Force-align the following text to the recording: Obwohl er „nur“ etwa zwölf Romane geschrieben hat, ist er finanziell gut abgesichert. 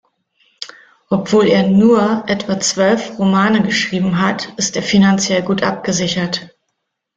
Obwohl 1.11 1.45
er 1.47 1.67
„nur“ 1.67 2.23
etwa 2.25 2.59
zwölf 2.59 3.19
Romane 3.19 3.61
geschrieben 3.61 4.19
hat, 4.19 4.51
ist 4.57 4.75
er 4.75 4.81
finanziell 4.81 5.43
gut 5.43 5.61
abgesichert. 5.61 6.49